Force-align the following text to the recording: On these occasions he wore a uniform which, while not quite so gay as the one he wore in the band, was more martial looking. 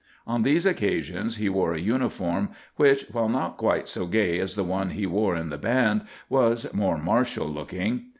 On 0.25 0.41
these 0.41 0.65
occasions 0.65 1.35
he 1.35 1.47
wore 1.47 1.75
a 1.75 1.79
uniform 1.79 2.49
which, 2.75 3.03
while 3.11 3.29
not 3.29 3.55
quite 3.57 3.87
so 3.87 4.07
gay 4.07 4.39
as 4.39 4.55
the 4.55 4.63
one 4.63 4.89
he 4.89 5.05
wore 5.05 5.35
in 5.35 5.49
the 5.51 5.59
band, 5.59 6.01
was 6.27 6.73
more 6.73 6.97
martial 6.97 7.45
looking. 7.45 8.05